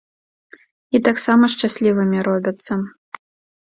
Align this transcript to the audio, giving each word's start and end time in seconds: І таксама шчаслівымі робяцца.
І 0.97 1.03
таксама 1.09 1.53
шчаслівымі 1.55 2.27
робяцца. 2.33 2.73